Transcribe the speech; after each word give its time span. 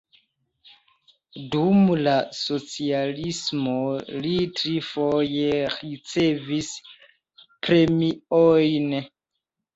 Dum 1.55 1.91
la 2.07 2.15
socialismo 2.37 3.75
li 4.25 4.33
trifoje 4.63 5.53
ricevis 5.75 6.73
premiojn. 7.69 8.99